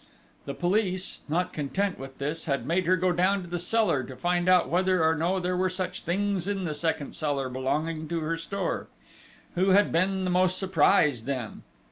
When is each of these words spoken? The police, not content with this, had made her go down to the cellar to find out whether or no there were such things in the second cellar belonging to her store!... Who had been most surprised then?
The 0.45 0.55
police, 0.55 1.19
not 1.29 1.53
content 1.53 1.99
with 1.99 2.17
this, 2.17 2.45
had 2.45 2.65
made 2.65 2.87
her 2.87 2.97
go 2.97 3.11
down 3.11 3.43
to 3.43 3.47
the 3.47 3.59
cellar 3.59 4.03
to 4.05 4.15
find 4.15 4.49
out 4.49 4.67
whether 4.67 5.03
or 5.07 5.13
no 5.13 5.39
there 5.39 5.55
were 5.55 5.69
such 5.69 6.01
things 6.01 6.47
in 6.47 6.63
the 6.63 6.73
second 6.73 7.13
cellar 7.13 7.49
belonging 7.49 8.07
to 8.07 8.19
her 8.21 8.35
store!... 8.35 8.87
Who 9.53 9.69
had 9.77 9.91
been 9.91 10.23
most 10.31 10.57
surprised 10.57 11.27
then? 11.27 11.61